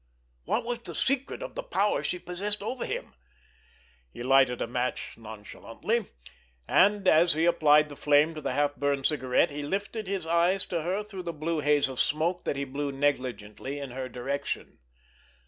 What 0.45 0.65
was 0.65 0.79
the 0.79 0.95
secret 0.95 1.43
of 1.43 1.53
the 1.53 1.61
power 1.61 2.01
she 2.01 2.17
possessed 2.17 2.63
over 2.63 2.87
him? 2.87 3.13
He 4.11 4.23
lighted 4.23 4.59
a 4.59 4.65
match 4.65 5.13
nonchalantly, 5.15 6.07
and, 6.67 7.07
as 7.07 7.33
he 7.33 7.45
applied 7.45 7.89
the 7.89 7.95
flame 7.95 8.33
to 8.33 8.41
the 8.41 8.53
half 8.53 8.75
burned 8.77 9.05
cigarette 9.05 9.51
he 9.51 9.61
lifted 9.61 10.07
his 10.07 10.25
eyes 10.25 10.65
to 10.69 10.81
her 10.81 11.03
through 11.03 11.21
the 11.21 11.31
blue 11.33 11.59
haze 11.59 11.87
of 11.87 11.99
smoke 12.01 12.45
that 12.45 12.55
he 12.55 12.63
blew 12.63 12.91
negligently 12.91 13.77
in 13.77 13.91
her 13.91 14.09
direction. 14.09 14.79